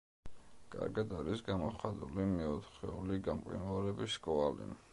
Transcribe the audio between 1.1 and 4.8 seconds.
არის გამოხატული მეოთხეული გამყინვარების კვალი.